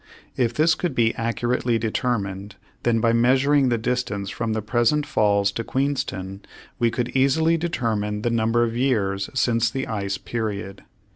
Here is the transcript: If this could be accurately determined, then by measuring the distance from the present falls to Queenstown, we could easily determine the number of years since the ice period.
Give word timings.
If 0.35 0.55
this 0.55 0.73
could 0.73 0.95
be 0.95 1.13
accurately 1.13 1.77
determined, 1.77 2.55
then 2.81 3.01
by 3.01 3.13
measuring 3.13 3.69
the 3.69 3.77
distance 3.77 4.31
from 4.31 4.53
the 4.53 4.61
present 4.63 5.05
falls 5.05 5.51
to 5.51 5.63
Queenstown, 5.63 6.41
we 6.79 6.89
could 6.89 7.09
easily 7.09 7.55
determine 7.55 8.23
the 8.23 8.31
number 8.31 8.63
of 8.63 8.75
years 8.75 9.29
since 9.35 9.69
the 9.69 9.85
ice 9.85 10.17
period. 10.17 10.81